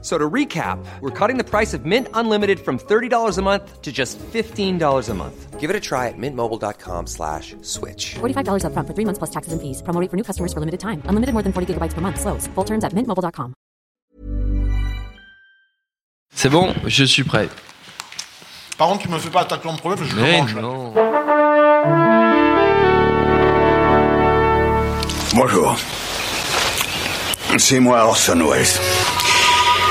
[0.00, 3.90] So to recap, we're cutting the price of Mint Unlimited from $30 a month to
[3.90, 5.58] just $15 a month.
[5.58, 8.14] Give it a try at mintmobile.com slash switch.
[8.20, 9.82] $45 upfront for three months plus taxes and fees.
[9.82, 11.02] Promo rate for new customers for limited time.
[11.08, 12.20] Unlimited more than 40 gigabytes per month.
[12.20, 12.46] Slows.
[12.54, 13.54] Full terms at mintmobile.com.
[16.32, 17.48] C'est bon, je suis prêt.
[18.78, 20.54] Par contre, tu me fais pas attaquer en premier parce que je Mais mange.
[20.54, 20.94] non.
[25.34, 25.76] Bonjour.
[27.58, 29.17] C'est moi Orson Welles.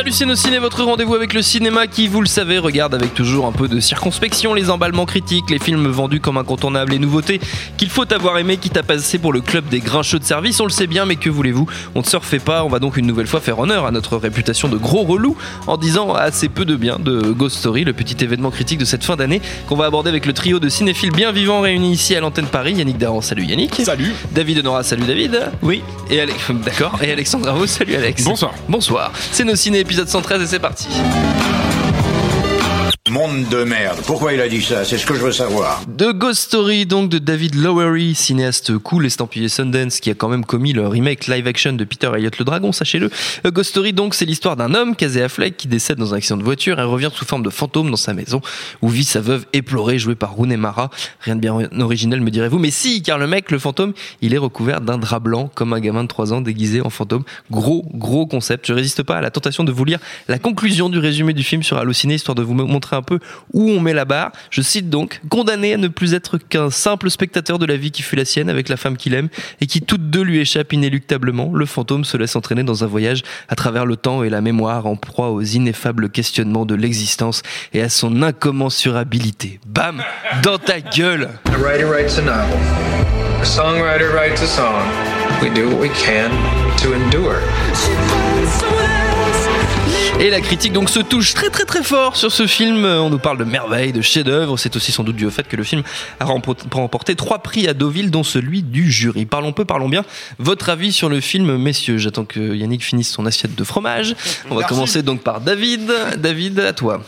[0.00, 3.52] Salut Ciné, votre rendez-vous avec le cinéma qui, vous le savez, regarde avec toujours un
[3.52, 7.38] peu de circonspection les emballements critiques, les films vendus comme incontournables, les nouveautés
[7.76, 10.64] qu'il faut avoir aimé, quitte à passer pour le club des grincheux de service, on
[10.64, 11.68] le sait bien, mais que voulez-vous?
[11.94, 14.16] On ne se refait pas, on va donc une nouvelle fois faire honneur à notre
[14.16, 18.24] réputation de gros relou en disant assez peu de bien de Ghost Story, le petit
[18.24, 21.30] événement critique de cette fin d'année qu'on va aborder avec le trio de cinéphiles bien
[21.30, 22.72] vivants réunis ici à l'antenne Paris.
[22.72, 23.74] Yannick Daran, salut Yannick.
[23.84, 24.14] Salut.
[24.32, 25.50] David Honora, salut David.
[25.60, 25.82] Oui.
[26.08, 26.98] Et Alex, d'accord.
[27.02, 28.24] Et Alexandre Ravo, salut Alex.
[28.24, 28.54] Bonsoir.
[28.66, 29.12] Bonsoir.
[29.30, 30.86] C'est nos ciné épisode 113 et c'est parti.
[33.10, 33.98] Monde de merde.
[34.06, 34.84] Pourquoi il a dit ça?
[34.84, 35.82] C'est ce que je veux savoir.
[35.98, 40.44] The Ghost Story, donc de David Lowery, cinéaste cool, estampillé Sundance, qui a quand même
[40.44, 43.10] commis le remake live action de Peter Elliott le Dragon, sachez-le.
[43.42, 46.36] A Ghost Story, donc, c'est l'histoire d'un homme, Casey Affleck, qui décède dans un accident
[46.36, 48.40] de voiture et revient sous forme de fantôme dans sa maison,
[48.80, 50.88] où vit sa veuve éplorée, jouée par Rooney Mara.
[51.22, 52.60] Rien de bien original, me direz-vous.
[52.60, 55.80] Mais si, car le mec, le fantôme, il est recouvert d'un drap blanc, comme un
[55.80, 57.24] gamin de 3 ans déguisé en fantôme.
[57.50, 58.68] Gros, gros concept.
[58.68, 61.64] Je résiste pas à la tentation de vous lire la conclusion du résumé du film
[61.64, 63.18] sur Allociné, histoire de vous montrer un peu
[63.52, 64.32] où on met la barre.
[64.50, 68.02] Je cite donc, condamné à ne plus être qu'un simple spectateur de la vie qui
[68.02, 69.28] fut la sienne avec la femme qu'il aime
[69.60, 73.22] et qui toutes deux lui échappent inéluctablement, le fantôme se laisse entraîner dans un voyage
[73.48, 77.82] à travers le temps et la mémoire en proie aux ineffables questionnements de l'existence et
[77.82, 79.60] à son incommensurabilité.
[79.66, 80.02] Bam
[80.42, 82.58] Dans ta gueule A writer writes a novel.
[83.40, 84.84] A songwriter writes a song.
[85.40, 86.30] We do what we can
[86.78, 87.40] to endure.
[90.20, 92.84] Et la critique donc se touche très très très fort sur ce film.
[92.84, 94.58] On nous parle de merveilles, de chefs-d'œuvre.
[94.58, 95.82] C'est aussi sans doute dû au fait que le film
[96.20, 99.24] a rempo- remporté trois prix à Deauville, dont celui du jury.
[99.24, 100.04] Parlons peu, parlons bien.
[100.38, 101.96] Votre avis sur le film, messieurs?
[101.96, 104.14] J'attends que Yannick finisse son assiette de fromage.
[104.50, 104.68] On va Merci.
[104.74, 105.90] commencer donc par David.
[106.18, 107.02] David, à toi.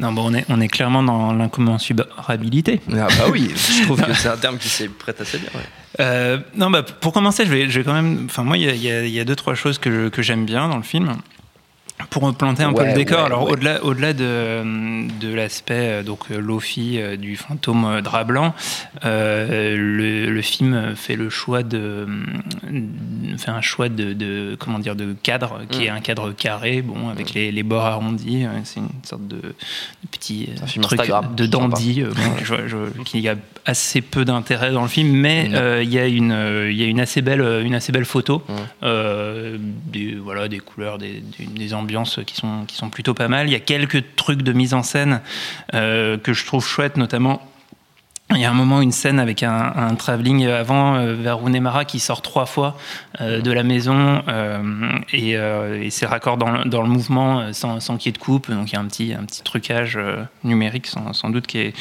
[0.00, 2.80] Non, bon, on est, on est clairement dans l'incommensurabilité.
[2.92, 5.50] Ah bah oui, je trouve que c'est un terme qui s'est prête assez bien.
[5.54, 5.60] ouais.
[6.00, 8.22] Euh, non, bah, pour commencer, je vais, je vais quand même.
[8.24, 10.82] Enfin, moi, il y a, y y deux, trois choses que j'aime bien dans le
[10.82, 11.12] film.
[12.10, 13.52] Pour planter un peu le décor, ouais, alors ouais.
[13.52, 18.54] au-delà, au-delà de, de l'aspect euh, donc euh, Lofi euh, du fantôme drap blanc,
[19.04, 22.06] euh, le, le film fait le choix de
[23.38, 25.94] fait un choix de, de- comment dire de cadre qui est Mm.
[25.96, 29.54] un cadre carré, bon avec les, les bords arrondis, c'est une sorte de, de
[30.10, 30.48] petit
[30.80, 32.14] truc Instagram, de dandy, bon,
[32.44, 35.54] je- je- qui a assez peu d'intérêt dans le film, mais Mm.
[35.54, 38.42] euh, il y a une il y a une assez belle une assez belle photo,
[38.48, 38.52] Mm.
[38.84, 41.91] euh, des voilà des couleurs, des, des, des ambiances
[42.26, 43.48] qui sont qui sont plutôt pas mal.
[43.48, 45.20] Il y a quelques trucs de mise en scène
[45.74, 47.42] euh, que je trouve chouettes, notamment.
[48.34, 51.84] Il y a un moment, une scène avec un, un travelling avant euh, vers Runemara
[51.84, 52.76] qui sort trois fois
[53.20, 54.62] euh, de la maison euh,
[55.12, 58.12] et, euh, et c'est raccord dans le, dans le mouvement sans, sans qu'il y ait
[58.12, 58.50] de coupe.
[58.50, 59.98] Donc il y a un petit, un petit trucage
[60.44, 61.72] numérique sans, sans doute qui est,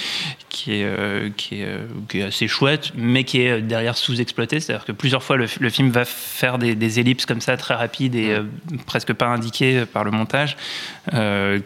[0.50, 1.78] qui, est, qui, est,
[2.10, 4.60] qui est assez chouette, mais qui est derrière sous-exploité.
[4.60, 7.76] C'est-à-dire que plusieurs fois, le, le film va faire des, des ellipses comme ça très
[7.76, 8.38] rapides et
[8.86, 10.58] presque pas indiquées par le montage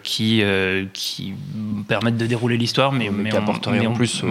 [0.03, 0.43] qui,
[0.93, 1.33] qui
[1.87, 3.39] permettent de dérouler l'histoire, mais, Mais mais qui on-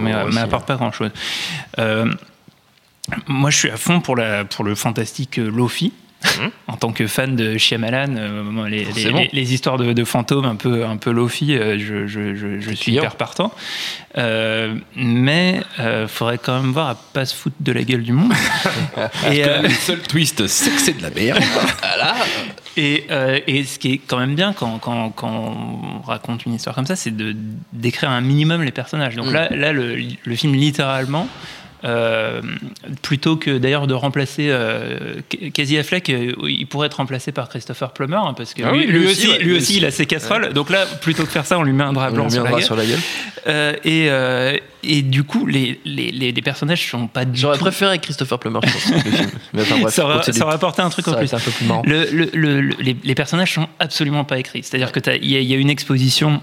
[0.03, 0.51] mais en plus mais, récit.
[0.51, 1.11] mais apporte pas grand-chose.
[1.79, 2.11] Euh,
[3.27, 5.93] moi, je suis à fond pour, la, pour le fantastique euh, Lofi.
[6.67, 9.19] En tant que fan de Shyamalan, euh, les, les, Forcément.
[9.19, 12.59] les- les histoires de, de fantômes un peu, un peu Lofi, euh, je, je, je,
[12.59, 13.53] je suis hyper partant.
[14.17, 18.11] Euh, mais il faudrait quand même voir à pas se foutre de la gueule du
[18.13, 18.33] monde.
[19.31, 21.43] et, euh, Le seul twist, c'est que c'est de la merde.
[22.77, 26.53] et, euh, et ce qui est quand même bien quand, quand, quand on raconte une
[26.53, 27.35] histoire comme ça, c'est de
[27.73, 29.15] décrire un minimum les personnages.
[29.15, 29.33] Donc Mm.
[29.33, 31.27] là, là le, le film littéralement.
[31.85, 32.41] Euh,
[33.01, 35.19] plutôt que d'ailleurs de remplacer euh,
[35.53, 38.79] Casey Affleck, euh, il pourrait être remplacé par Christopher Plummer hein, parce que Ah lui,
[38.79, 39.77] oui, lui lui aussi, aussi, ouais, lui lui aussi, aussi.
[39.77, 40.53] il a ses casseroles.
[40.53, 42.51] Donc là, plutôt que faire ça, on lui met un drap On blanc sur la,
[42.51, 42.63] gueule.
[42.63, 42.99] sur la gueule.
[43.47, 47.57] Euh, et, euh, et du coup, les, les, les, les personnages sont pas du J'aurais
[47.57, 49.29] tout préféré Christopher Plummer, je pense, le film.
[49.53, 51.33] Mais enfin bref, ça, aurait, ça aurait apporté un truc Ça en plus.
[51.33, 51.83] un peu plus marrant.
[51.85, 54.63] Le- le- le- le- les, les personnages sont absolument pas écrits.
[54.63, 56.41] C'est-à-dire que y, il y a une exposition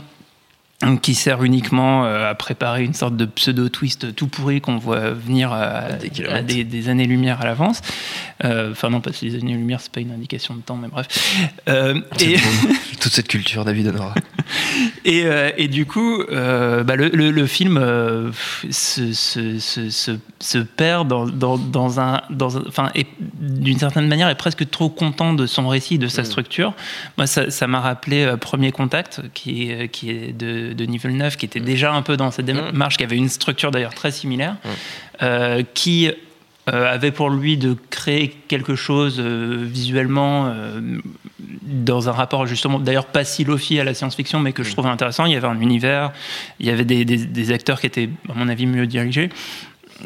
[1.01, 5.53] qui sert uniquement euh, à préparer une sorte de pseudo-twist tout pourri qu'on voit venir
[5.53, 7.81] à, des à des, des années-lumière à l'avance.
[8.45, 11.07] Euh, Enfin non, parce que les années-lumière, c'est pas une indication de temps, mais bref.
[11.69, 12.37] Euh, et,
[13.01, 14.15] Toute cette culture, David Honora.
[15.05, 18.31] et, euh, et du coup, euh, bah, le, le- le film euh,
[18.71, 22.91] se, se- se- se- se perd dans, dans, dans un, dans un- enfin,
[23.41, 26.75] d'une certaine manière, est presque trop content de son récit, de sa structure.
[27.19, 31.61] Moi, ça m'a rappelé Premier Contact, qui est, qui est de, de Villeneuve, qui était
[31.61, 34.57] déjà un peu dans cette démarche, qui avait une structure d'ailleurs très similaire,
[35.75, 36.11] qui
[36.67, 40.53] avait pour lui de créer quelque chose visuellement
[41.63, 44.89] dans un rapport justement, d'ailleurs pas si lofi à la science-fiction, mais que je trouvais
[44.91, 45.27] intéressant.
[45.27, 46.13] Il y avait un univers,
[46.61, 49.29] il y avait des, des- des acteurs qui étaient, à mon avis, mieux dirigés.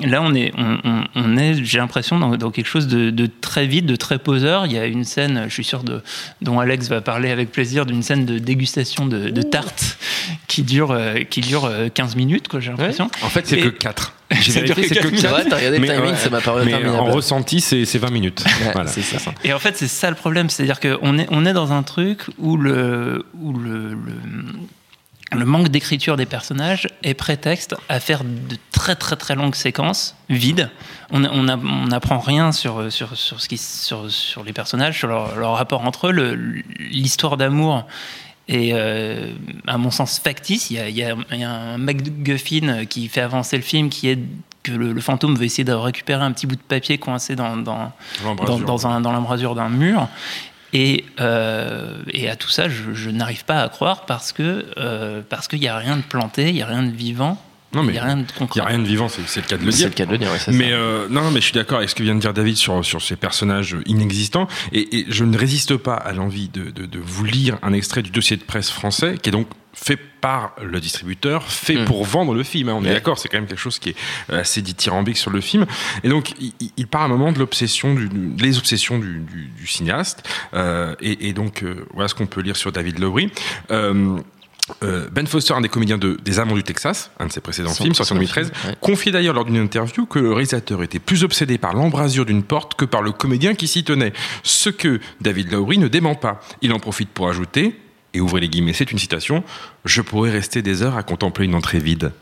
[0.03, 3.31] Là, on est, on, on- on est j'ai l'impression, dans, dans quelque chose de, de
[3.41, 4.67] très vite, de très poseur.
[4.67, 6.03] Il y a une scène, je suis sûr, de,
[6.43, 9.97] dont Alex va parler avec plaisir, d'une scène de dégustation de, de tartes
[10.49, 13.11] qui dure, euh, qui dure euh, 15 minutes, quoi, j'ai l'impression.
[13.23, 14.13] En fait, c'est Et- que 4.
[14.41, 15.31] J'ai vérifié, c'est que que quatre 4.
[15.37, 15.45] minutes.
[15.45, 17.11] Ouais, t'as regardé le timing, ça m'a paru mais interminable.
[17.11, 18.45] en ressenti, c'est c'est 20 minutes.
[18.45, 18.91] Ouais, Voilà.
[18.91, 19.19] c'est ça.
[19.45, 22.23] Et en fait, c'est ça le problème, c'est-à-dire qu'on est, on est dans un truc
[22.39, 24.17] où le, où le, le,
[25.33, 30.17] le manque d'écriture des personnages est prétexte à faire de très très très longues séquences
[30.29, 30.71] vides.
[31.11, 34.99] On on a- on n'apprend rien sur, sur, sur, ce qui, sur, sur les personnages,
[34.99, 36.35] sur leur, leur rapport entre eux.
[36.79, 37.87] L'histoire d'amour
[38.49, 39.33] est, euh,
[39.67, 40.71] à mon sens, factice.
[40.71, 44.19] Il y a, y y un MacGuffin qui fait avancer le film qui est
[44.63, 47.57] que le, le fantôme veut essayer de récupérer un petit bout de papier coincé dans,
[47.57, 47.93] dans, dans,
[48.25, 48.67] L'embrasure.
[48.67, 50.09] dans un- dans l'embrasure d'un mur.
[50.73, 55.23] Et, euh, et à tout ça, je, je n'arrive pas à croire parce que euh,
[55.29, 57.41] parce qu'il n'y a rien de planté, il n'y a rien de vivant,
[57.77, 59.41] Non, il mais n'y a rien de il n'y a rien de vivant, c'est c'est
[59.43, 59.89] le cas de le C'est dire.
[59.89, 60.75] le cas de le dire, ouais, c'est Mais ça.
[60.77, 62.85] euh, non, non, mais je suis d'accord avec ce que vient de dire David sur,
[62.85, 64.49] sur ces personnages inexistants.
[64.73, 68.03] Et, et je ne résiste pas à l'envie de, de, de vous lire un extrait
[68.03, 69.47] du dossier de presse français qui est donc
[69.79, 71.85] fait par le distributeur, fait Mm.
[71.85, 72.71] pour vendre le film.
[72.71, 72.77] hein.
[72.79, 73.97] on est d'accord, c'est quand même quelque chose qui est
[74.33, 75.67] euh, assez dithyrambique sur le film.
[76.03, 78.09] Et donc, il, il- parle à un moment de l'obsession, du,
[78.39, 80.27] les obsessions du, du, du cinéaste.
[80.55, 83.31] Euh, et, et donc, euh, voilà ce qu'on peut lire sur David Lowry.
[83.71, 84.17] Euh,
[84.83, 87.95] ben Foster, un des comédiens de, des Amants du Texas, un de ses précédents films,
[87.95, 88.79] sorti en précédent 2013, film, ouais.
[88.81, 92.75] confiait d'ailleurs lors d'une interview que le réalisateur était plus obsédé par l'embrasure d'une porte
[92.75, 94.13] que par le comédien qui s'y tenait.
[94.43, 96.41] Ce que David Lowry ne dément pas.
[96.63, 97.79] Il en profite pour ajouter,
[98.15, 99.45] et ouvrez les guillemets, c'est une citation,
[99.85, 102.13] Je pourrais rester des heures à contempler une entrée vide.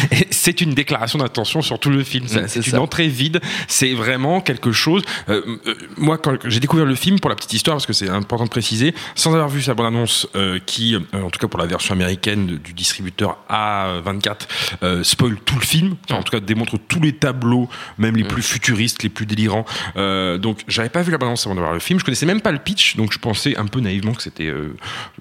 [0.30, 2.24] C'est une déclaration d'intention sur tout le film.
[2.26, 2.80] Ouais, C'est une ça.
[2.80, 3.40] entrée vide.
[3.68, 5.02] C'est vraiment quelque chose.
[5.28, 8.08] euh, euh, moi, quand j'ai découvert le film, pour la petite histoire, parce que c'est
[8.08, 11.66] important de préciser, sans avoir vu sa bande-annonce, euh, qui, en tout cas pour la
[11.66, 14.36] version américaine du distributeur A24,
[14.82, 15.96] euh, spoil tout le film.
[16.08, 17.68] Enfin, en tout cas, démontre tous les tableaux,
[17.98, 19.64] même les plus futuristes, les plus délirants.
[19.96, 21.98] Donc, j'avais pas vu la bande-annonce avant de voir le film.
[21.98, 24.52] Je connaissais même pas le pitch, donc je pensais un peu naïvement que c'était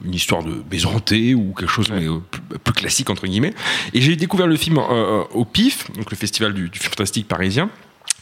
[0.04, 3.54] une histoire de maison hantée ou quelque chose mais, euh, plus, plus classique entre guillemets.
[3.94, 7.28] Et j'ai découvert le film euh, au PIF, donc le festival du, du film fantastique
[7.28, 7.70] parisien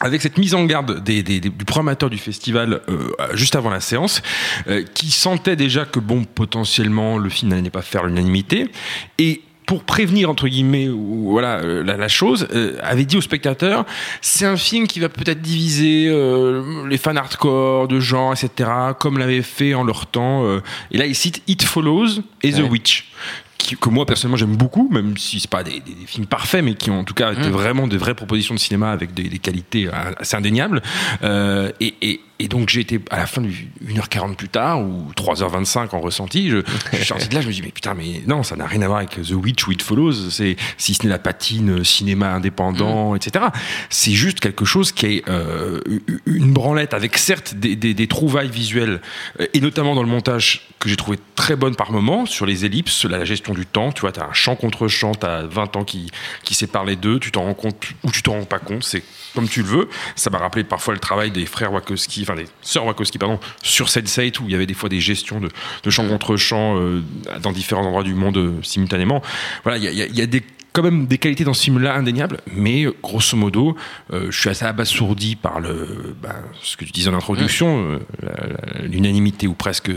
[0.02, 3.68] avec cette mise en garde des, des- des- du programmateur du festival euh, juste avant
[3.70, 4.22] la séance,
[4.68, 8.70] euh, qui sentait déjà que bon potentiellement le film n'allait pas faire l'unanimité
[9.18, 13.20] et pour prévenir entre guillemets ou, voilà euh, la, la chose euh, avait dit aux
[13.20, 13.84] spectateurs
[14.22, 19.18] c'est un film qui va peut-être diviser euh, les fans hardcore de genre etc comme
[19.18, 20.60] l'avait fait en leur temps euh,
[20.92, 22.62] et là il cite It Follows et The.
[22.70, 23.04] Witch
[23.70, 26.64] qui- que moi personnellement j'aime beaucoup, même si c'est pas des, des- des films parfaits,
[26.64, 29.24] mais qui ont en tout cas été vraiment de vraies propositions de cinéma avec des,
[29.28, 30.82] des qualités euh, assez indéniables.
[31.22, 35.10] Euh, et, et- et donc j'ai été à la fin du 1h40 plus tard ou
[35.16, 36.58] 3h25 en ressenti, je,
[36.92, 38.82] je suis sorti de là, je me dis mais putain mais non ça n'a rien
[38.82, 41.84] à voir avec The Witch ou It Follows, c'est si ce n'est la patine euh,
[41.84, 43.44] cinéma indépendant, etc.
[43.90, 45.80] C'est juste quelque chose qui est euh,
[46.26, 49.00] une branlette avec certes des, des- des trouvailles visuelles
[49.40, 52.64] euh, et notamment dans le montage que j'ai trouvé très bonne par moment sur les
[52.64, 53.92] ellipses, la, gestion du temps.
[53.92, 56.10] Tu vois, tu as un champ contre champ, tu as 20 ans qui,
[56.42, 59.02] qui séparent les deux, tu t'en rends compte ou tu t'en rends pas compte, c'est
[59.34, 59.88] comme tu le veux.
[60.16, 63.86] Ça m'a rappelé parfois le travail des frères Wachowski, enfin des sœurs Wachowski, pardon, sur
[63.86, 65.48] Sense8 où il y avait des fois des gestions de,
[65.82, 67.02] de champ contre champ euh,
[67.42, 69.22] dans différents endroits du monde euh, simultanément.
[69.62, 72.38] Voilà, il y y y a des quand même des qualités dans ce film-là indéniables,
[72.54, 73.76] mais euh, grosso modo,
[74.12, 78.28] euh, je suis assez abasourdi par le, ben, ce que tu disais en introduction, euh,
[78.82, 79.90] l'unanimité ou presque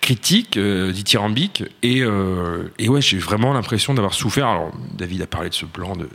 [0.00, 4.46] critique, euh, dithyrambique, et, euh, et ouais, j'ai vraiment l'impression d'avoir souffert.
[4.46, 6.08] Alors, David a parlé de ce blanc de, de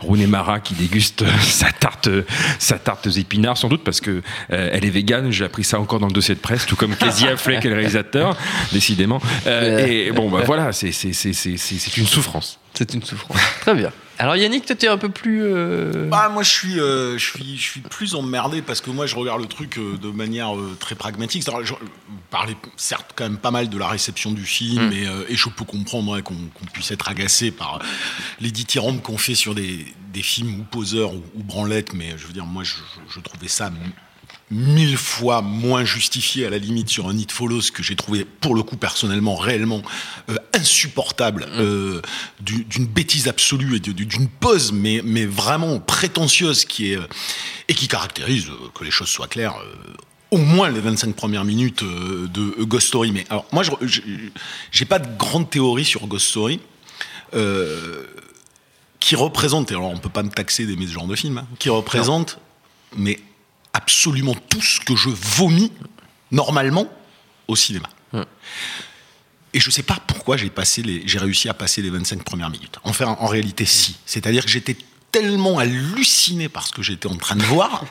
[0.00, 2.22] Rooney Mara qui déguste euh, sa tarte, euh,
[2.58, 5.30] sa tarte aux épinards, sans doute parce que euh, elle est végane.
[5.30, 8.36] J'ai appris ça encore dans le dossier de presse, tout comme Affleck, est le réalisateur,
[8.72, 9.20] décidément.
[9.46, 10.88] Euh, et bon, bah voilà, c'est
[11.96, 12.58] une souffrance.
[12.78, 13.36] C'est une souffrance.
[13.60, 13.90] Très bien.
[14.20, 15.42] Alors Yannick, toi, t'es un peu plus.
[15.44, 19.06] euh, Bah, moi, je suis, euh, je suis, je suis plus emmerdé parce que moi,
[19.06, 21.44] je regarde le truc euh, de manière très pragmatique.
[21.62, 21.74] Je
[22.30, 25.48] parlez certes quand même pas mal de la réception du film et, euh, et je
[25.48, 26.34] peux comprendre ouais, qu'on
[26.72, 27.80] puisse être agacé par
[28.40, 32.26] les dithyrambes qu'on fait sur des, des films ou poseurs ou, ou branlettes, mais je
[32.26, 33.70] veux dire, moi, je, je- je trouvais ça
[34.50, 38.54] mille fois moins justifié à la limite sur un It Follows que j'ai trouvé pour
[38.54, 39.82] le coup personnellement réellement
[40.30, 42.00] euh, insupportable euh,
[42.40, 47.06] du- d'une bêtise absolue et d'une pause mais, mais vraiment prétentieuse qui est euh,
[47.68, 49.92] et qui caractérise euh, que les choses soient claires euh,
[50.30, 53.12] au moins les 25 premières minutes euh, de euh, Ghost Story.
[53.12, 53.62] Mais alors moi
[54.72, 56.60] j'ai pas de grande théorie sur Ghost Story
[57.34, 58.04] euh,
[59.00, 61.46] qui représente, et alors on peut pas me taxer d'aimer ce genre de film, hein,
[61.58, 62.38] qui représente,
[62.96, 63.20] mais
[63.78, 65.72] absolument tout ce que je vomis
[66.32, 66.86] normalement
[67.46, 67.88] au cinéma.
[69.54, 72.50] Et je sais pas pourquoi j'ai passé les, j'ai réussi à passer les 25 premières
[72.50, 72.78] minutes.
[72.84, 73.96] Enfin, en réalité, si.
[74.04, 74.76] C'est-à-dire que j'étais
[75.12, 77.84] tellement halluciné par ce que j'étais en train de voir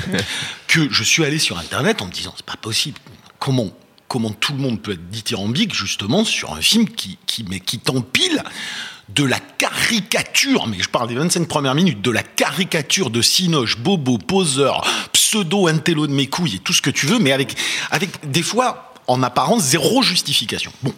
[0.66, 2.98] que je suis allé sur Internet en me disant c'est pas possible.
[3.38, 3.70] Comment
[4.08, 7.78] comment tout le monde peut être dithyrambique justement sur un film qui qui mais qui
[7.78, 8.42] t'empile
[9.08, 13.78] de la caricature, mais je parle des 25 premières minutes, de la caricature de Sinoche,
[13.78, 14.86] Bobo, poseur,
[15.28, 17.54] pseudo intello de mes couilles et tout ce que tu veux, mais avec,
[17.90, 20.72] avec des fois, en apparence, zéro justification.
[20.82, 20.94] Bon.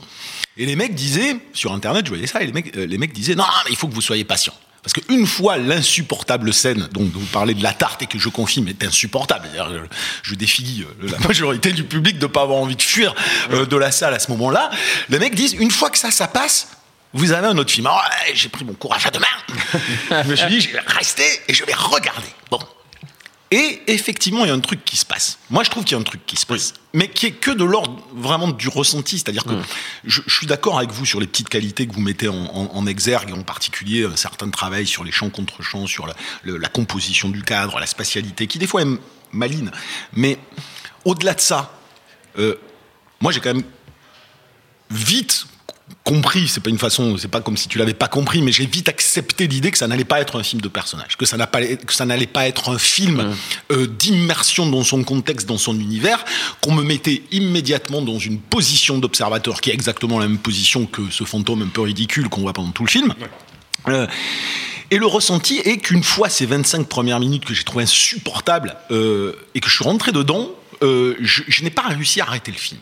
[0.57, 3.13] Et les mecs disaient, sur Internet, je voyais ça, et les mecs, euh, les mecs
[3.13, 4.55] disaient, non, mais il faut que vous soyez patient.
[4.83, 8.69] Parce qu'une fois l'insupportable scène dont vous parlez de la tarte et que je confirme
[8.69, 9.85] est insupportable, euh,
[10.23, 13.15] je défie euh, la majorité du public de pas avoir envie de fuir
[13.51, 14.71] de la salle à ce moment-là,
[15.09, 16.69] les mecs disent une fois que ça, ça passe,
[17.13, 17.87] vous avez un autre film.
[17.87, 20.23] Alors, ouais, j'ai pris mon courage à deux mains.
[20.23, 22.29] je me suis dit, je vais rester et je vais regarder.
[22.49, 22.61] Bon.
[23.53, 25.39] Et effectivement, il y a un truc qui se passe.
[25.51, 27.51] Moi, je trouve qu'il y a un truc qui se passe, mais qui est que
[27.51, 29.19] de l'ordre vraiment du ressenti.
[29.19, 29.55] C'est-à-dire que
[30.05, 32.71] je, je suis d'accord avec vous sur les petites qualités que vous mettez en, en-
[32.73, 36.15] en exergue, en particulier un certain travail sur les chants contre chants, sur la,
[36.45, 38.99] le- la composition du cadre, la spatialité, qui des fois est
[39.33, 39.73] maline.
[40.13, 40.39] Mais
[41.05, 41.73] au-delà de ça,
[42.39, 42.55] euh,
[43.21, 43.65] moi, j'ai quand même
[44.91, 45.47] vite
[46.05, 48.67] compris, c'est pas une façon, c'est pas comme si tu l'avais pas compris, mais j'ai
[48.67, 51.47] vite accepté l'idée que ça n'allait pas être un film de personnage, que ça n'a
[51.47, 53.35] pas, que ça n'allait pas être un film
[53.71, 56.25] euh, d'immersion dans son contexte, dans son univers,
[56.63, 61.03] qu'on me mettait immédiatement dans une position d'observateur qui est exactement la même position que
[61.11, 63.15] ce fantôme un peu ridicule qu'on voit pendant tout le film.
[63.89, 64.07] Euh,
[64.91, 69.35] et le ressenti est qu'une fois ces 25 premières minutes que j'ai trouvé insupportables euh,
[69.55, 70.51] et que je suis rentré dedans,
[70.83, 72.81] je, je n'ai pas réussi à arrêter le film.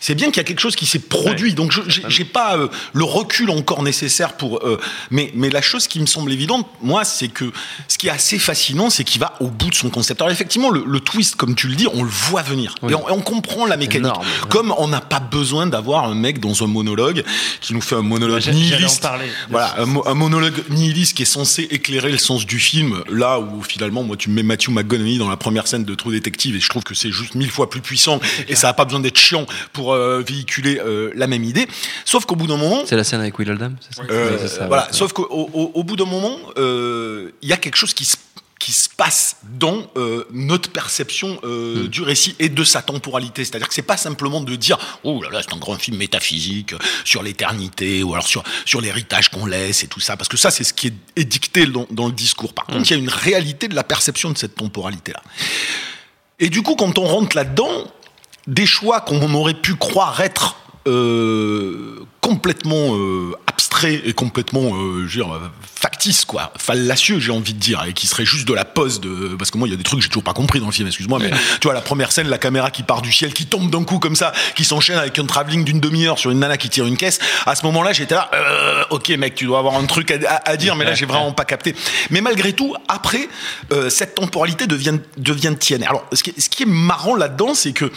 [0.00, 2.56] C'est bien qu'il y a quelque chose qui s'est produit, donc je j'ai- j'ai pas
[2.56, 4.66] euh, le recul encore nécessaire pour.
[4.66, 4.80] euh,
[5.10, 7.52] mais, mais la chose qui me semble évidente, moi, c'est que
[7.86, 10.20] ce qui est assez fascinant, c'est qu'il va au bout de son concept.
[10.22, 13.08] Alors effectivement, le, le twist, comme tu le dis, on le voit venir et, on,
[13.08, 14.06] et on comprend la mécanique.
[14.06, 14.26] Énorme.
[14.48, 17.22] Comme on n'a pas besoin d'avoir un mec dans un monologue
[17.60, 19.02] qui nous fait un monologue nihiliste.
[19.02, 19.26] parler.
[19.50, 23.02] Voilà, un, mo- un monologue nihiliste qui est censé éclairer le sens du film.
[23.10, 26.12] Là où finalement, moi, tu me mets Matthew McConaughey dans la première scène de True
[26.12, 28.84] Detective et je trouve que c'est juste mille fois plus puissant et ça n'a pas
[28.86, 31.66] besoin d'être chiant pour euh, véhiculer euh, la même idée.
[32.04, 34.66] Sauf qu'au bout d'un moment, C'est la scène avec Will Oldham, c'est ça euh, ça,
[34.66, 34.84] voilà.
[34.84, 34.92] ouais.
[34.92, 38.16] Sauf qu'au au, au bout d'un moment, euh, il y a quelque chose qui se
[38.58, 43.42] qui se passe dans euh, notre perception euh, du récit et de sa temporalité.
[43.42, 46.74] C'est-à-dire que c'est pas simplement de dire oh là là c'est un grand film métaphysique
[47.06, 50.50] sur l'éternité ou alors sur sur l'héritage qu'on laisse et tout ça parce que ça
[50.50, 52.52] c'est ce qui est, est dicté dans, dans le discours.
[52.52, 55.22] Par contre il y a une réalité de la perception de cette temporalité là.
[56.38, 57.90] Et du coup quand on rentre là-dedans,
[58.46, 60.56] des choix qu'on aurait pu croire être
[60.88, 67.52] euh, complètement euh, abstraits et complètement euh, je veux dire, factices quoi, fallacieux j'ai envie
[67.54, 69.74] de dire, et qui serait juste de la pose de parce que moi il y
[69.74, 71.30] a des trucs que j'ai toujours pas compris dans le film, excuse-moi, mais
[71.60, 73.98] tu vois la première scène, la caméra qui part du ciel, qui tombe d'un coup
[73.98, 76.96] comme ça, qui s'enchaîne avec un travelling d'une demi-heure sur une nana qui tire une
[76.96, 77.18] caisse.
[77.46, 80.50] À ce moment-là, j'étais là, euh, ok mec, tu dois avoir un truc à, à-
[80.50, 81.74] à dire, mais là j'ai vraiment pas capté.
[82.10, 83.28] Mais malgré tout, après,
[83.72, 85.82] euh, cette temporalité devient devient tienne.
[85.84, 87.90] Alors ce qui ce qui est marrant là-dedans, c'est que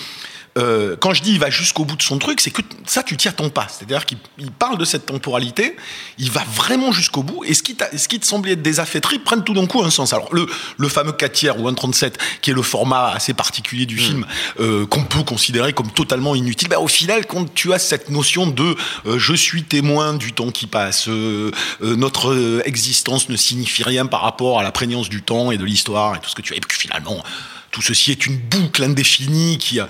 [0.57, 3.17] euh, quand je dis il va jusqu'au bout de son truc, c'est que ça tu
[3.17, 3.67] t'y attends pas.
[3.69, 5.75] C'est-à-dire qu'il il parle de cette temporalité,
[6.17, 9.19] il va vraiment jusqu'au bout, et ce qui, ce qui te semblait être des affaîtries
[9.19, 10.13] prennent tout d'un coup un sens.
[10.13, 13.97] Alors le, le fameux 4 tiers ou 1,37, qui est le format assez particulier du
[13.97, 14.25] film,
[14.59, 18.47] euh, qu'on peut considérer comme totalement inutile, bah, au final, quand tu as cette notion
[18.47, 23.35] de euh, je suis témoin du temps qui passe, euh, euh, notre euh, existence ne
[23.35, 26.35] signifie rien par rapport à la prégnance du temps et de l'histoire et tout ce
[26.35, 27.23] que tu as, et puis finalement
[27.73, 29.85] tout ceci est une boucle indéfinie qui, euh,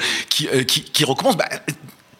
[0.53, 1.37] euh, qui, qui recommence.
[1.37, 1.47] Bah,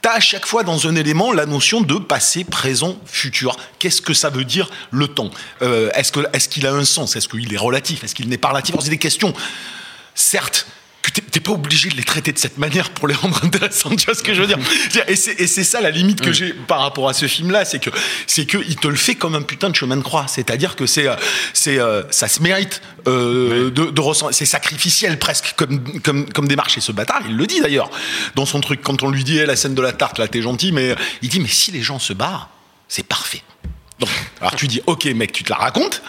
[0.02, 3.56] T'as à chaque fois dans un élément la notion de passé, présent, futur.
[3.80, 7.16] Qu'est-ce que ça veut dire le temps Euh, Est-ce qu'il a un sens?
[7.16, 8.04] Est-ce qu'il est relatif?
[8.04, 8.76] Est-ce qu'il n'est pas relatif?
[8.82, 9.34] C'est des questions,
[10.14, 10.68] certes,
[11.22, 13.96] t'es pas obligé de les traiter de cette manière pour les rendre intéressants.
[13.96, 14.58] Tu vois ce que je veux dire
[15.08, 17.90] Et c'est ça la limite que j'ai par rapport à ce film-là, c'est que
[18.28, 20.26] c'est que il te le fait comme un putain de chemin de croix.
[20.28, 21.16] C'est-à-dire que c'est euh,
[21.54, 24.36] c'est euh, ça se mérite euh, de, de ressentir.
[24.36, 26.78] C'est sacrificiel presque comme comme comme démarche.
[26.78, 27.90] Et ce bâtard, il le dit d'ailleurs
[28.36, 30.42] dans son truc quand on lui dit Eh, la scène de la tarte, là t'es
[30.42, 32.50] gentil, mais il dit mais si les gens se barrent,
[32.88, 33.44] c'est parfait.
[34.06, 34.10] Donc,
[34.42, 36.02] alors tu dis ok mec, tu te la racontes,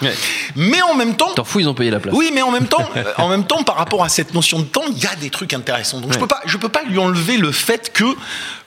[0.56, 2.14] mais en même temps, T'en fous, ils ont payé la place.
[2.16, 4.64] oui, mais en même temps, euh, en même temps, par rapport à cette notion de
[4.64, 6.00] temps, il y a des trucs intéressants.
[6.00, 8.04] Donc je peux pas, je peux pas lui enlever le fait que,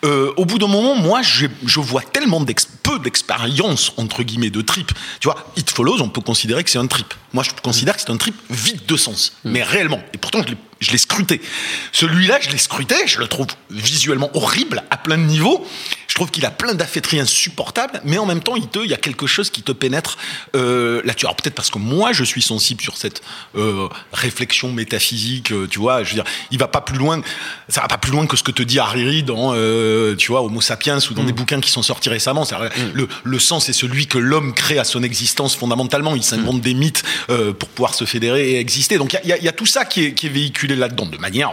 [0.06, 2.40] euh, au bout d'un moment, moi, je, je vois tellement
[2.84, 4.92] peu d'expérience entre guillemets de trip.
[5.20, 7.14] Tu vois, It Follows, on peut considérer que c'est un trip.
[7.34, 10.00] Moi, je considère que c'est un trip vide de sens, mais réellement.
[10.14, 11.42] Et pourtant, je l'ai, je l'ai scruté.
[11.92, 12.96] Celui-là, je l'ai scruté.
[13.06, 15.68] Je le trouve visuellement horrible à plein de niveaux.
[16.18, 18.94] Je trouve qu'il a plein d'affêteries insupportables, mais en même temps, il te, il y
[18.96, 20.18] a quelque chose qui te pénètre
[20.56, 21.28] euh, là-dessus.
[21.28, 23.22] Alors peut-être parce que moi, je suis sensible sur cette
[23.56, 25.52] euh, réflexion métaphysique.
[25.52, 27.22] euh, tu vois, je veux dire, il va pas plus loin.
[27.70, 30.42] Ça va pas plus loin que ce que te dit Hariri dans, euh, tu vois,
[30.42, 32.46] Homo sapiens ou dans des bouquins qui sont sortis récemment.
[32.46, 32.56] C'est
[32.96, 36.16] le, le sens est celui que l'homme crée à son existence fondamentalement.
[36.16, 38.98] Il s'invente des mythes euh, pour pouvoir se fédérer et exister.
[38.98, 41.18] Donc il y y, y a tout ça qui est, qui est véhiculé là-dedans de
[41.18, 41.52] manière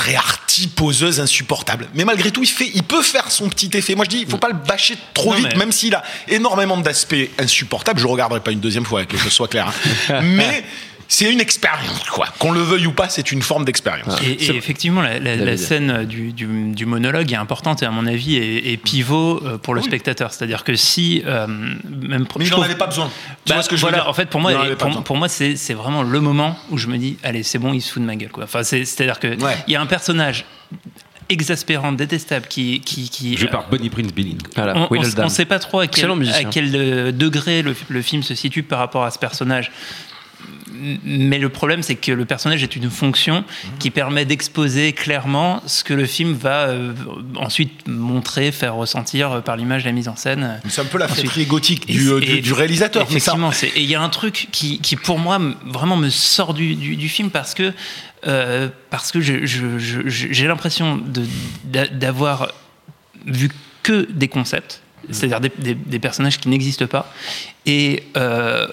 [0.00, 1.86] très arty, poseuse, insupportable.
[1.94, 3.94] Mais malgré tout, il, fait, il peut faire son petit effet.
[3.94, 6.02] Moi, je dis, il faut pas le bâcher trop Non, vite, mais- même s'il a
[6.26, 8.00] énormément d'aspects insupportables.
[8.00, 9.70] Je regarderai pas une deuxième fois, que les choses soient claires.
[10.08, 10.20] hein.
[10.22, 10.64] Mais
[11.12, 12.26] c'est une expérience, quoi.
[12.38, 14.16] Qu'on le veuille ou pas, c'est une forme d'expérience.
[14.22, 15.58] Et, et effectivement, la, la- la David.
[15.58, 19.58] scène du, du- du monologue est importante et à mon avis est, est pivot euh,
[19.58, 20.32] pour le spectateur.
[20.32, 23.10] C'est-à-dire que si euh, même Mais je n'en avait pas besoin.
[23.44, 24.52] Tu Bah, vois ce que je veux voilà, dire en fait, pour moi,
[25.04, 27.80] pour, moi, c'est c'est vraiment le moment où je me dis, allez, c'est bon, il
[27.80, 28.44] se fout de ma gueule, quoi.
[28.44, 29.56] Enfin, c'est- c'est-à-dire que il Ouais.
[29.66, 30.44] y a un personnage
[31.28, 34.38] exaspérant, détestable, qui, qui, qui Joué par Bonnie Prince Billing.
[34.56, 38.34] Voilà, on, on sait pas trop à quel, à euh, degré le, le film se
[38.34, 39.70] situe par rapport à ce personnage.
[41.04, 43.44] Mais le problème, c'est que le personnage est une fonction
[43.78, 46.92] qui permet d'exposer clairement ce que le film va euh,
[47.36, 50.60] ensuite montrer, faire ressentir par l'image, la mise en scène.
[50.68, 51.22] C'est un peu la Ensuite.
[51.22, 53.02] fêterie gautique Et- du, euh, et- du, du réalisateur.
[53.06, 56.54] ça- Effectivement, et il y a un truc qui, qui, pour moi, vraiment me sort
[56.54, 57.72] du, du, du film parce que,
[58.26, 61.00] euh, parce que j'ai l'impression
[61.90, 62.52] d'avoir
[63.26, 63.50] vu
[63.82, 67.12] que des concepts, c'est-à-dire des, des- des personnages qui n'existent pas.
[67.66, 68.66] Et euh,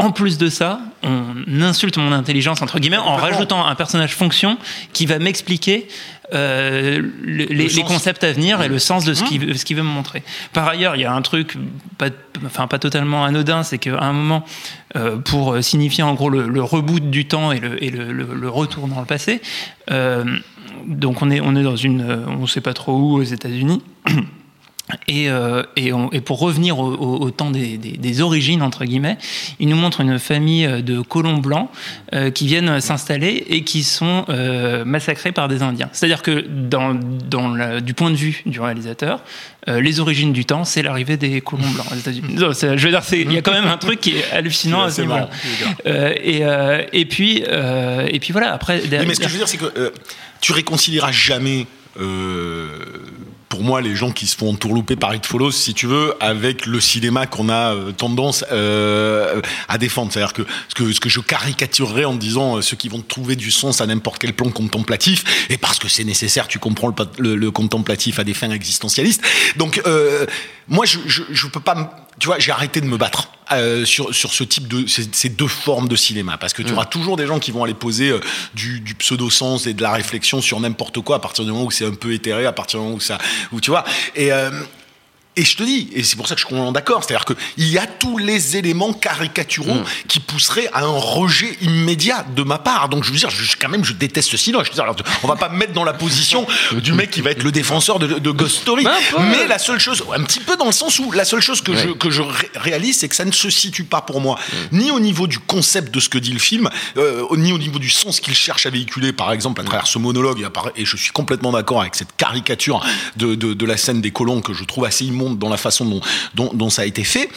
[0.00, 4.58] en plus de ça, on insulte mon intelligence, entre guillemets, en rajoutant un personnage fonction
[4.92, 5.86] qui va m'expliquer
[6.32, 9.76] euh, le- les, concepts à venir et le sens de ce qu'il veut, ce qu'il
[9.76, 10.22] veut me montrer.
[10.52, 11.56] Par ailleurs, il y a un truc,
[11.98, 12.06] pas,
[12.46, 14.44] enfin pas totalement anodin, c'est qu'à un moment,
[14.96, 18.34] euh, pour signifier en gros le, le reboot du temps et le, et le, le-
[18.34, 19.40] le retour dans le passé,
[19.90, 20.24] euh,
[20.86, 23.22] donc on est, on est dans une, euh, on ne sait pas trop où aux
[23.22, 23.82] États-Unis.
[25.08, 28.62] Et, euh, et, on- et pour revenir au, au- au temps des, des- des origines,
[28.62, 29.18] entre guillemets,
[29.58, 31.68] il nous montre une famille de colons blancs
[32.14, 35.88] euh, qui viennent s'installer et qui sont euh, massacrés par des Indiens.
[35.92, 36.94] C'est-à-dire que dans,
[37.28, 39.22] dans la- du point de vue du réalisateur,
[39.68, 42.34] euh, les origines du temps, c'est l'arrivée des colons blancs aux États-Unis.
[42.36, 45.02] Je veux dire, il y a quand même un truc qui est hallucinant à ce
[45.02, 45.28] niveau-là.
[45.86, 48.52] Euh, et, euh, et puis, euh, et puis voilà.
[48.54, 49.90] Après, mais ce que je veux dire, c'est que euh,
[50.40, 51.66] tu réconcilieras jamais.
[52.00, 52.68] euh,
[53.60, 56.64] pour moi, les gens qui se font entourlouper par It Follows, si tu veux, avec
[56.64, 60.10] le cinéma qu'on a euh, tendance euh, à défendre.
[60.10, 63.36] C'est-à-dire que ce, que ce que je caricaturerais en disant euh, ceux qui vont trouver
[63.36, 67.34] du sens à n'importe quel plan contemplatif, et parce que c'est nécessaire, tu comprends le,
[67.36, 69.20] le- contemplatif à des fins existentialistes.
[69.56, 70.24] Donc, euh,
[70.66, 70.96] moi, je,
[71.30, 72.06] je peux pas.
[72.20, 75.28] Tu vois, j'ai arrêté de me battre euh, sur, sur ce type de ces, ces
[75.28, 78.10] deux formes de cinéma, parce que tu auras toujours des gens qui vont aller poser
[78.10, 78.20] euh,
[78.54, 81.70] du, du pseudo-sens et de la réflexion sur n'importe quoi à partir du moment où
[81.72, 83.18] c'est un peu éthéré, à partir du moment où ça,
[83.50, 83.84] où tu vois.
[84.14, 84.50] Et euh,
[85.36, 87.68] et je te dis, et c'est pour ça que je suis complètement d'accord, c'est-à-dire qu'il
[87.68, 92.88] y a tous les éléments caricaturaux qui pousseraient à un rejet immédiat de ma part.
[92.88, 94.62] Donc je veux dire, je, quand même, je déteste ce cinéma.
[94.64, 97.20] Je veux dire, alors, on va pas me mettre dans la position du mec qui
[97.20, 98.84] va être le défenseur de, de Ghost Story.
[99.30, 101.74] Mais la seule chose, un petit peu dans le sens où la seule chose que
[101.76, 104.38] je, que je ré- réalise, c'est que ça ne se situe pas pour moi,
[104.72, 107.78] ni au niveau du concept de ce que dit le film, euh, ni au niveau
[107.78, 110.46] du sens qu'il cherche à véhiculer, par exemple, à travers ce monologue.
[110.76, 112.84] Et, je suis complètement d'accord avec cette caricature
[113.16, 116.00] de, de, de la scène des colons que je trouve assez dans la façon dont,
[116.34, 117.28] dont, dont ça a été fait.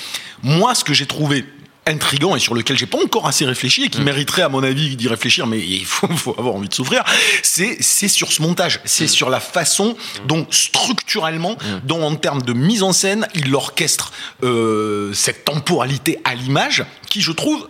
[0.41, 1.45] Moi, ce que j'ai trouvé
[1.85, 4.95] intrigant et sur lequel j'ai pas encore assez réfléchi et qui mériterait à mon avis
[4.95, 7.03] d'y réfléchir mais il faut, faut avoir envie de souffrir
[7.41, 8.79] c'est c'est sur ce montage.
[8.85, 14.13] C'est sur la façon dont structurellement dont en termes de mise en scène il orchestre
[14.43, 17.67] euh, cette temporalité à l'image qui je trouve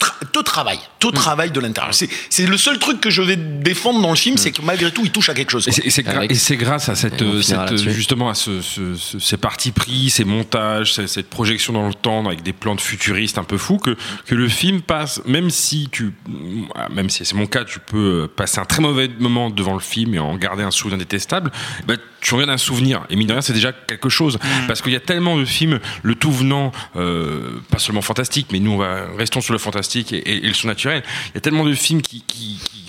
[0.00, 1.94] tra- te travaille, te travaille de l'intérieur.
[1.94, 5.02] C'est le seul truc que je vais défendre dans le film, c'est que malgré tout,
[5.04, 5.66] il touche à quelque chose.
[5.68, 5.74] Et quoi.
[5.84, 5.86] c'est-
[6.30, 10.94] et grâce à cette, euh, justement à ce, ce- ce- ces partis pris, ces montages,
[11.06, 14.34] cette projection dans le temps avec des plans de futuristes un peu fous que, que
[14.34, 16.12] le film passe, même si tu,
[16.90, 20.14] même si c'est mon cas, tu peux passer un très mauvais moment devant le film
[20.14, 21.50] et en garder un souvenir détestable,
[21.86, 23.04] bah, tu regardes un souvenir.
[23.10, 24.38] Et mine de rien, c'est déjà quelque chose.
[24.66, 28.58] Parce qu'il y a tellement de films, le tout venant, euh, pas seulement fantastique, mais
[28.58, 31.02] nous, on va, restons sur le fantastique et, et- et le.
[31.30, 32.22] Il y a tellement de films qui,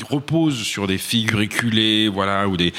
[0.09, 2.71] reposent sur des figures éculées, voilà, ou des,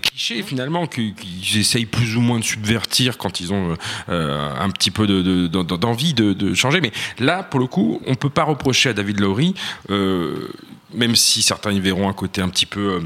[0.00, 3.76] clichés finalement qu'ils essayent plus ou moins de subvertir quand ils ont
[4.08, 6.80] euh, un petit peu de- de- de- d'envie de, changer.
[6.80, 9.54] Mais là, pour le coup, on peut pas reprocher à David Lowry,
[9.90, 10.48] euh,
[10.94, 13.00] même si certains y verront un côté un petit peu euh,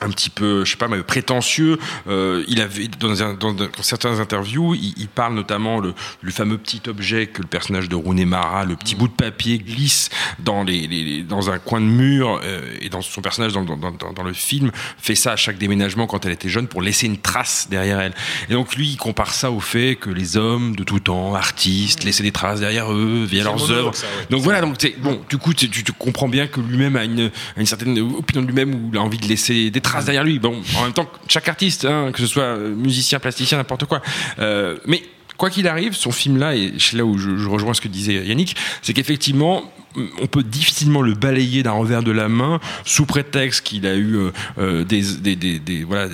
[0.00, 1.78] un petit peu, je sais pas, mais prétentieux.
[2.08, 6.30] Euh, il avait dans, un- dans, dans certaines interviews, il, il parle notamment le, le
[6.30, 10.08] fameux petit objet que le personnage de Rooney Mara, le petit bout de papier glisse
[10.38, 13.64] dans les, les- les- dans un coin de mur euh, et dans son personnage dans,
[13.64, 17.18] dans, le film fait ça à chaque déménagement quand elle était jeune pour laisser une
[17.18, 18.14] trace derrière elle.
[18.48, 22.04] Et donc lui, il compare ça au fait que les hommes de tout temps, artistes,
[22.04, 23.94] laissaient des traces derrière eux via leurs œuvres.
[23.94, 24.26] ça, ouais.
[24.30, 27.30] Donc voilà, donc bon, du coup, tu, tu- tu comprends bien que lui-même a une,
[27.56, 30.24] a une certaine opinion de lui-même où il a envie de laisser des traces derrière
[30.24, 30.38] lui.
[30.38, 34.02] Bon, en même temps, chaque artiste, hein, que ce soit musicien, plasticien, n'importe quoi.
[34.38, 35.02] Euh, mais
[35.36, 38.56] quoi qu'il arrive, son film-là, et c'est là où je rejoins ce que disait Yannick,
[38.82, 39.72] c'est qu'effectivement,
[40.20, 44.14] on peut difficilement le balayer d'un revers de la main sous prétexte qu'il a eu
[44.16, 46.08] euh, euh, des, des, des, des- voilà,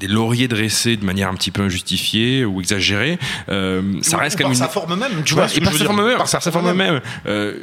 [0.00, 3.18] des lauriers dressés de manière un petit peu injustifiée ou exagérée.
[3.48, 5.46] Euh, ça Ou- reste ou quand par sa forme même, tu vois.
[5.54, 7.00] et par sa forme même, par sa forme même.
[7.26, 7.54] Euh,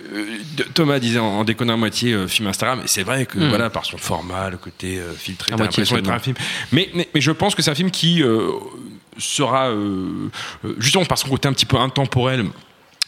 [0.74, 3.86] Thomas disait en, en déconnant à moitié film Instagram, et c'est vrai que voilà, par
[3.86, 6.36] son format, le côté filtré, t'as l'impression d'être un film.
[6.72, 8.24] Mais, mais, mais je pense que c'est un film qui
[9.18, 9.72] sera,
[10.78, 12.46] justement par son côté un petit peu intemporel,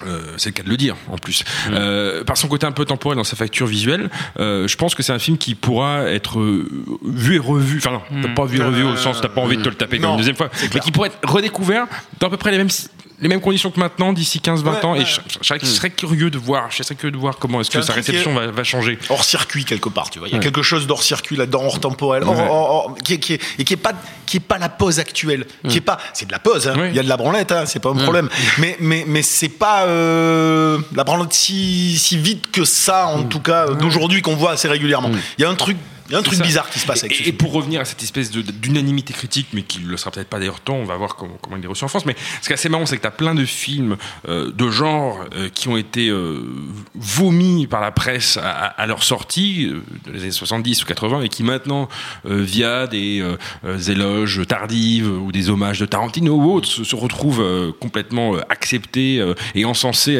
[0.06, 1.44] euh, c'est le cas de le dire en plus.
[1.72, 5.02] Euh, par son côté un peu temporel dans sa facture visuelle, euh, je pense que
[5.02, 6.68] c'est un film qui pourra être euh,
[7.04, 7.78] vu et revu.
[7.78, 9.76] Enfin non, t'as pas vu et revu au sens t'as pas envie de te le
[9.76, 11.88] taper comme une deuxième fois, mais qui pourrait être redécouvert
[12.20, 12.70] dans à peu près les mêmes
[13.20, 14.96] les mêmes conditions que maintenant d'ici 15-20 Ouais, ans.
[14.96, 17.62] Et je, je serais, je serais curieux de voir, je serais curieux de voir comment
[17.62, 19.00] est-ce que sa réception va, va changer.
[19.10, 20.28] hors circuit quelque part, tu vois.
[20.28, 20.44] Il y a Ouais.
[20.44, 22.48] quelque chose d'hors circuit là-dedans, hors temporel, hors- Ouais.
[22.50, 23.94] hors- hors- qui, est, qui est- et qui est pas
[24.28, 26.68] qui est pas la pose actuelle, qui est pas c'est de la pose.
[26.68, 26.76] hein.
[26.90, 28.30] Il y a de la branlette, hein, c'est pas un problème.
[28.58, 33.40] Mais mais mais c'est pas euh, la branlette si si vite que ça, en tout
[33.40, 35.10] cas euh, d'aujourd'hui qu'on voit assez régulièrement.
[35.38, 35.78] Il y a un truc
[36.10, 36.44] il y a un truc ça.
[36.44, 37.38] bizarre qui se passe avec ce et, et film.
[37.38, 40.60] pour revenir à cette espèce d'unanimité critique, mais qui ne le sera peut-être pas d'ailleurs
[40.60, 42.06] tant, on va voir comment, comment il est reçu en France.
[42.06, 44.70] Mais ce qui est assez marrant, c'est que tu as plein de films euh, de
[44.70, 46.42] genre euh, qui ont été euh,
[46.96, 51.30] vomis par la presse à, leur sortie, euh, dans les années 70 ou 80, et
[51.30, 51.90] qui maintenant,
[52.26, 53.24] via des
[53.88, 59.24] éloges tardives ou des hommages de Tarantino ou autres, se, se retrouvent complètement acceptés
[59.56, 60.18] et encensés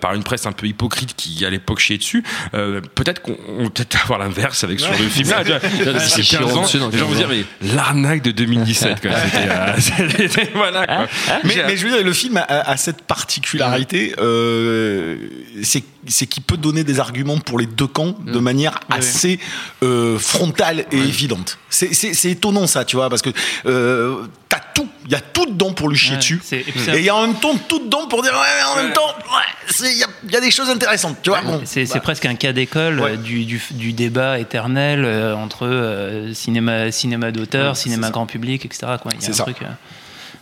[0.00, 2.22] par une presse un peu hypocrite qui, à l'époque, chiait dessus.
[2.52, 5.44] Peut-être qu'on on va peut-être avoir l'inverse avec sur le film là.
[5.44, 5.50] tu
[5.84, 5.92] vois.
[5.94, 7.28] D'ici C'est 15 chiant ans, dessus dans les gens vont 15 dire,
[7.62, 9.10] mais l'arnaque de 2017, quoi.
[9.24, 9.74] C'était, euh,
[10.28, 11.06] c'était- voilà, quoi.
[11.44, 15.16] Mais, J'ai- mais je veux dire, le film a, a cette particularité, euh,
[15.62, 19.38] c'est c'est qu'il peut donner des arguments pour les deux camps de manière assez
[19.82, 21.58] euh, frontale et évidente.
[21.68, 23.30] C'est- C'est c'est étonnant ça, tu vois, parce que
[23.66, 26.64] euh, t'as tout, il y a tout dedans pour lui chier Ouais, dessus, et
[26.98, 29.08] il y a en même temps tout dedans pour dire ouais, mais en même temps,
[29.08, 31.40] ouais, il y, a- il y a des choses intéressantes, tu vois.
[31.40, 33.12] bon, C'est bah, presque un cas d'école Ouais.
[33.12, 38.64] euh, du, du, du débat éternel euh, entre euh, cinéma, cinéma d'auteur, cinéma grand public,
[38.66, 38.80] etc.
[39.02, 39.10] quoi.
[39.14, 39.42] Il y a C'est un ça.
[39.44, 39.66] truc euh,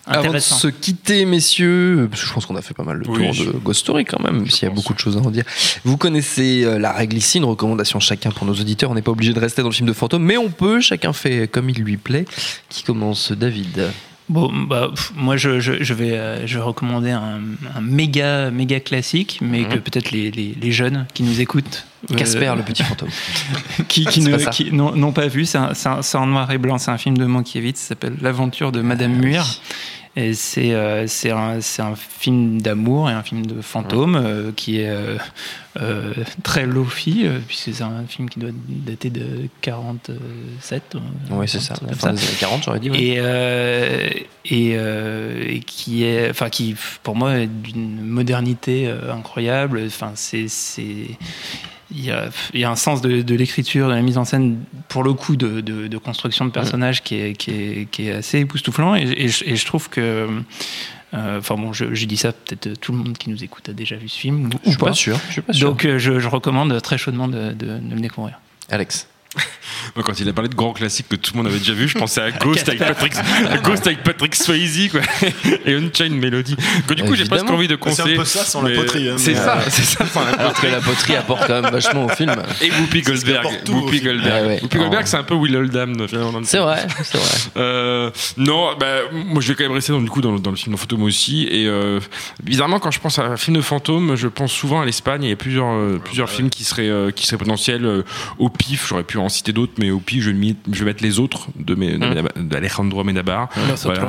[0.09, 3.09] Avant de se quitter, messieurs, parce que je pense qu'on a fait pas mal le
[3.09, 5.21] Oui, tour je- de Ghost Story quand même, s'il y a beaucoup de choses à
[5.21, 5.45] en dire.
[5.85, 8.91] Vous connaissez euh, la règle ici, une recommandation chacun pour nos auditeurs.
[8.91, 11.13] On n'est pas obligé de rester dans le film de fantôme, mais on peut, chacun
[11.13, 12.25] fait comme il lui plaît.
[12.69, 13.91] Qui commence, David?
[14.29, 17.41] Bon, bah, pff, moi, je, je, je vais, euh, je vais recommander un,
[17.77, 19.69] un méga, méga classique, mais Mhm.
[19.69, 21.87] que peut-être les, les, les jeunes qui nous écoutent.
[22.11, 23.09] euh, Casper, le petit fantôme.
[23.89, 24.39] qui, qui pas
[24.73, 25.45] n'ont pas vu.
[25.45, 26.79] C'est un- un- en noir et blanc.
[26.79, 27.77] C'est un film de Mankiewicz.
[27.79, 29.47] Ça s'appelle L'aventure de Madame Ah Muir.
[30.19, 31.61] Et c'est euh, c'est un,
[31.95, 35.19] film d'amour et un film de fantôme euh, qui est euh,
[35.79, 40.83] euh, très low-fi, euh, puisque c'est un film qui doit dater de 47.
[40.95, 40.99] euh,
[41.33, 41.75] Oui, c'est ça.
[41.87, 42.91] La fin des années 40, j'aurais dit.
[42.91, 44.27] ouais.
[44.47, 49.83] et, et, et qui est, enfin, qui pour moi est d'une modernité incroyable.
[49.87, 50.47] Enfin, c'est,
[51.91, 54.25] il y a, il y a un sens de, de l'écriture, de la mise en
[54.25, 58.09] scène, pour le coup, de, de, de construction de personnages qui, est, qui, est, qui
[58.09, 58.97] est assez époustouflant.
[58.97, 60.29] Et, et je, et je trouve que,
[61.15, 63.73] euh, enfin bon, je, j'ai dit ça, peut-être tout le monde qui nous écoute a
[63.73, 64.93] déjà vu ce film ou, Je ou suis pas pas.
[64.95, 65.17] sûr.
[65.29, 65.69] Je suis pas sûr.
[65.69, 68.41] Donc, euh, je, je recommande très chaudement de, de, de le découvrir.
[68.69, 69.07] Alex.
[69.97, 71.89] Moi, quand il a parlé de grands classiques que tout le monde avait déjà vu,
[71.89, 73.15] je pensais à Ghost avec Patrick,
[73.51, 75.01] à Ghost avec Patrick Swayze, quoi,
[75.65, 76.57] et Unchained Melody.
[76.87, 78.17] Que du coup, j'ai presque envie de C'est un conseiller.
[78.17, 80.61] peu ça sans la poterie, hein, C'est ça, euh, c'est ça sans la Alors que
[80.61, 80.73] poterie.
[80.73, 82.35] la poterie apporte quand même vachement au film.
[82.61, 83.47] Et Whoopi Goldberg.
[83.69, 84.05] Whoopi film.
[84.05, 84.43] Goldberg.
[84.43, 84.61] Ouais, ouais.
[84.63, 85.09] Whoopi Goldberg, Oh.
[85.09, 86.07] c'est un peu Will Oldham
[86.45, 87.27] C'est vrai, c'est vrai.
[87.57, 90.57] Euh, non, bah, moi je vais quand même rester dans, du coup dans, dans le
[90.57, 91.47] film de fantôme aussi.
[91.51, 92.01] Et euh,
[92.43, 95.25] bizarrement, quand je pense à un film de fantôme, je pense souvent à l'Espagne.
[95.25, 97.85] Il y a plusieurs, euh, plusieurs films qui seraient, euh, qui seraient potentiels.
[97.87, 98.03] euh,
[98.39, 100.85] au pif, j'aurais pu en citer d'autres, mais au pif, je vais, mis- je vais
[100.87, 103.49] mettre les autres de mes- Mena- d'Alejandro Amenabar.
[103.85, 104.01] Voilà.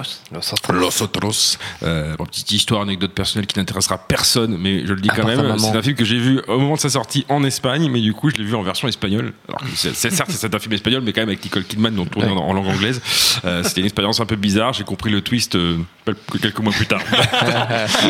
[0.79, 1.57] Los Otros.
[1.83, 5.25] Euh, bon, petite histoire, anecdote personnelle qui n'intéressera personne, mais je le dis À quand
[5.27, 5.57] même.
[5.59, 8.13] C'est un film que j'ai vu au moment de sa sortie en Espagne, mais du
[8.13, 9.33] coup, je l'ai vu en version espagnole.
[9.47, 12.05] Alors, que c'est certes, c'est un film espagnol, mais quand même avec Nicole Kidman, dont
[12.05, 13.01] tourné en, en langue anglaise.
[13.45, 14.73] Euh, C'était une expérience un peu bizarre.
[14.73, 15.77] J'ai compris le twist euh,
[16.31, 17.01] que quelques mois plus tard.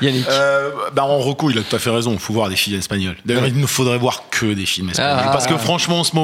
[0.00, 0.26] Yannick.
[0.28, 2.12] Euh, bah en Rocco, il a tout à fait raison.
[2.12, 3.16] Il faut voir des films espagnols.
[3.24, 5.20] D'ailleurs, il ne faudrait voir que des films espagnols.
[5.26, 5.30] Ah.
[5.32, 6.21] Parce que franchement, en ce moment,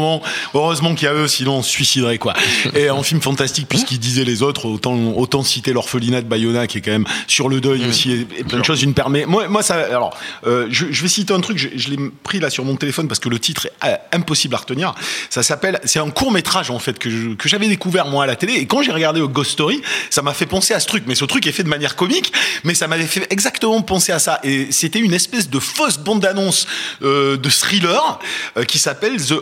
[0.54, 2.34] heureusement qu'il y a eux, sinon on se suiciderait, quoi.
[2.74, 6.78] Et en film fantastique, puisqu'ils disaient les autres, autant, autant citer l'orphelinat de Bayona, qui
[6.78, 9.26] est quand même sur le deuil aussi, et, et plein de choses, une permet.
[9.26, 12.40] Moi, moi, ça, alors, euh, je, je vais citer un truc, je, je l'ai pris
[12.40, 14.94] là sur mon téléphone parce que le titre est euh, impossible à retenir.
[15.30, 18.26] Ça s'appelle, c'est un court métrage, en fait, que je- que j'avais découvert, moi, à
[18.26, 18.54] la télé.
[18.54, 19.80] Et quand j'ai regardé au Ghost Story,
[20.10, 21.04] ça m'a fait penser à ce truc.
[21.06, 22.32] Mais ce truc est fait de manière comique,
[22.64, 24.40] mais ça m'avait fait exactement penser à ça.
[24.44, 26.66] Et c'était une espèce de fausse bande-annonce
[27.02, 28.18] euh, de thriller
[28.56, 29.34] euh, qui s'appelle The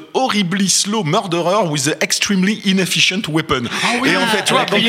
[0.68, 3.64] Slow Murderer with the Extremely Inefficient Weapon.
[4.04, 4.80] et en fait, tu vois, donc,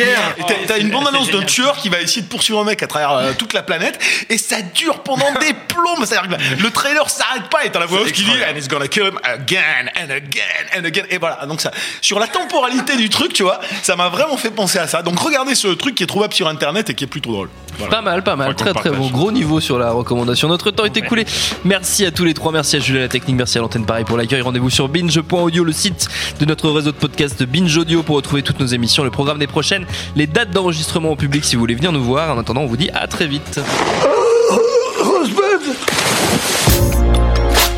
[0.48, 3.12] t'as- t'as une bande-annonce d'un tueur qui va essayer de poursuivre un mec à travers
[3.12, 6.06] euh, toute la planète, et ça dure pendant des plombs.
[6.06, 8.68] C'est-à-dire que le trailer s'arrête pas, et t'as la voix off qui dit And it's
[8.68, 11.04] gonna kill him again and again and again.
[11.10, 11.46] Et voilà.
[11.48, 14.88] Donc ça, sur la temporalité du truc, tu vois, ça m'a vraiment fait penser à
[14.88, 15.02] ça.
[15.02, 17.50] Donc regardez ce truc qui est trouvable sur internet et qui est plutôt drôle.
[17.78, 17.96] Voilà.
[17.96, 20.48] Pas mal, pas mal, très très bon, gros niveau sur la recommandation.
[20.48, 21.26] Notre temps est écoulé.
[21.64, 24.04] Merci à tous les trois, merci à Julie à la technique, merci à l'antenne pareil
[24.04, 24.42] pour l'accueil.
[24.42, 25.22] Rendez-vous sur binge.audio,
[25.56, 26.08] le site
[26.40, 29.48] de notre réseau de podcast Binge Audio pour retrouver toutes nos émissions, le programme des
[29.48, 32.36] prochaines, les dates d'enregistrement au public si vous voulez venir nous voir.
[32.36, 33.60] En attendant, on vous dit à très vite.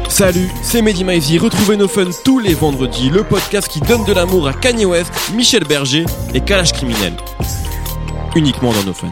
[0.10, 1.38] Salut, c'est Mehdi Maizy.
[1.38, 5.12] Retrouvez nos fun tous les vendredis, le podcast qui donne de l'amour à Kanye West,
[5.34, 7.14] Michel Berger et Kalash Criminel.
[8.36, 9.12] Uniquement dans nos fun.